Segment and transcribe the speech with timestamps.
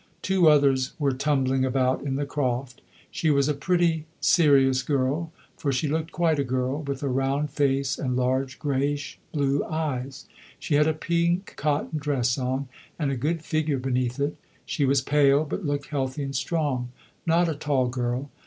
[0.23, 2.81] Two others were tumbling about in the croft.
[3.11, 7.51] She was a pretty, serious girl for she looked quite a girl with a round
[7.51, 10.25] face and large greyish blue eyes.
[10.57, 12.67] She had a pink cotton dress on,
[12.97, 14.37] and a good figure beneath it.
[14.65, 16.89] She was pale, but looked healthy and strong.
[17.27, 18.31] Not a tall girl.